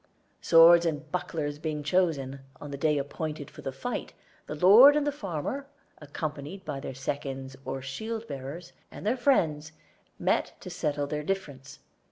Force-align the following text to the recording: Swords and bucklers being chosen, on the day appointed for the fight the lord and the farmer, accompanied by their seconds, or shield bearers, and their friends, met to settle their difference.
Swords 0.41 0.83
and 0.83 1.11
bucklers 1.11 1.59
being 1.59 1.83
chosen, 1.83 2.39
on 2.59 2.71
the 2.71 2.77
day 2.79 2.97
appointed 2.97 3.51
for 3.51 3.61
the 3.61 3.71
fight 3.71 4.13
the 4.47 4.55
lord 4.55 4.95
and 4.95 5.05
the 5.05 5.11
farmer, 5.11 5.67
accompanied 5.99 6.65
by 6.65 6.79
their 6.79 6.95
seconds, 6.95 7.55
or 7.65 7.83
shield 7.83 8.25
bearers, 8.27 8.73
and 8.89 9.05
their 9.05 9.15
friends, 9.15 9.73
met 10.17 10.53
to 10.59 10.71
settle 10.71 11.05
their 11.05 11.21
difference. 11.21 11.77